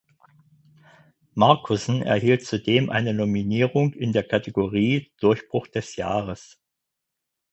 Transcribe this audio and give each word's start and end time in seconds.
Markussen 1.35 2.01
erhielt 2.01 2.43
zudem 2.43 2.89
eine 2.89 3.13
Nominierung 3.13 3.93
in 3.93 4.13
der 4.13 4.23
Kategorie 4.23 5.11
„Durchbruch 5.19 5.67
des 5.67 5.95
Jahres“. 5.95 6.59